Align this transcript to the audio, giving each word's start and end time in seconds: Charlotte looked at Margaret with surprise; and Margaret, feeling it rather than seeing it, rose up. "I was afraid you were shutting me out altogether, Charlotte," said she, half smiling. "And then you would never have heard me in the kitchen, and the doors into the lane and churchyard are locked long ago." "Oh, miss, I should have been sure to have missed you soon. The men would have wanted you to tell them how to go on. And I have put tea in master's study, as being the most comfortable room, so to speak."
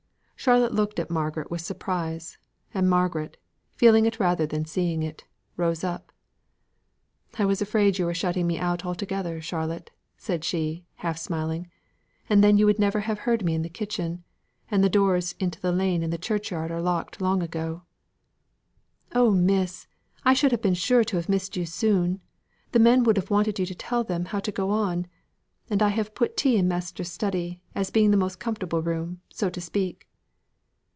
Charlotte 0.43 0.73
looked 0.73 0.97
at 0.97 1.11
Margaret 1.11 1.51
with 1.51 1.61
surprise; 1.61 2.39
and 2.73 2.89
Margaret, 2.89 3.37
feeling 3.75 4.07
it 4.07 4.19
rather 4.19 4.47
than 4.47 4.65
seeing 4.65 5.03
it, 5.03 5.23
rose 5.55 5.83
up. 5.83 6.11
"I 7.37 7.45
was 7.45 7.61
afraid 7.61 7.99
you 7.99 8.05
were 8.05 8.15
shutting 8.15 8.47
me 8.47 8.57
out 8.57 8.83
altogether, 8.83 9.39
Charlotte," 9.39 9.91
said 10.17 10.43
she, 10.43 10.83
half 10.95 11.19
smiling. 11.19 11.69
"And 12.27 12.43
then 12.43 12.57
you 12.57 12.65
would 12.65 12.79
never 12.79 13.01
have 13.01 13.19
heard 13.19 13.45
me 13.45 13.53
in 13.53 13.61
the 13.61 13.69
kitchen, 13.69 14.23
and 14.71 14.83
the 14.83 14.89
doors 14.89 15.33
into 15.39 15.61
the 15.61 15.71
lane 15.71 16.01
and 16.01 16.19
churchyard 16.19 16.71
are 16.71 16.81
locked 16.81 17.21
long 17.21 17.43
ago." 17.43 17.83
"Oh, 19.13 19.29
miss, 19.29 19.85
I 20.25 20.33
should 20.33 20.51
have 20.51 20.61
been 20.63 20.73
sure 20.73 21.03
to 21.03 21.17
have 21.17 21.29
missed 21.29 21.55
you 21.55 21.67
soon. 21.67 22.19
The 22.71 22.79
men 22.79 23.03
would 23.03 23.17
have 23.17 23.29
wanted 23.29 23.59
you 23.59 23.67
to 23.67 23.75
tell 23.75 24.03
them 24.03 24.25
how 24.25 24.39
to 24.39 24.51
go 24.51 24.71
on. 24.71 25.05
And 25.69 25.83
I 25.83 25.89
have 25.89 26.15
put 26.15 26.35
tea 26.35 26.57
in 26.57 26.67
master's 26.67 27.11
study, 27.11 27.61
as 27.75 27.91
being 27.91 28.09
the 28.09 28.17
most 28.17 28.39
comfortable 28.39 28.81
room, 28.81 29.21
so 29.31 29.47
to 29.51 29.61
speak." 29.61 30.07